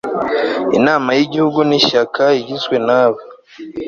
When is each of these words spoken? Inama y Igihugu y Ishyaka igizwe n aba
Inama 0.77 1.09
y 1.17 1.21
Igihugu 1.25 1.59
y 1.69 1.73
Ishyaka 1.79 2.23
igizwe 2.39 2.75
n 2.87 2.89
aba 3.01 3.19